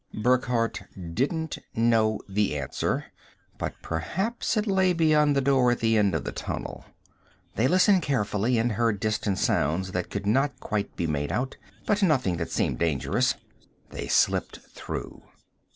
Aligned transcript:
Burckhardt 0.15 0.81
didn't 1.13 1.59
know 1.75 2.19
the 2.27 2.57
answer 2.57 3.05
but 3.59 3.75
perhaps 3.83 4.57
it 4.57 4.65
lay 4.65 4.93
beyond 4.93 5.35
the 5.35 5.41
door 5.41 5.69
at 5.69 5.79
the 5.79 5.95
end 5.95 6.15
of 6.15 6.23
the 6.23 6.31
tunnel. 6.31 6.85
They 7.55 7.67
listened 7.67 8.01
carefully 8.01 8.57
and 8.57 8.71
heard 8.71 8.99
distant 8.99 9.37
sounds 9.37 9.91
that 9.91 10.09
could 10.09 10.25
not 10.25 10.59
quite 10.59 10.95
be 10.95 11.05
made 11.05 11.31
out, 11.31 11.55
but 11.85 12.01
nothing 12.01 12.37
that 12.37 12.49
seemed 12.49 12.79
dangerous. 12.79 13.35
They 13.91 14.07
slipped 14.07 14.57
through. 14.69 15.21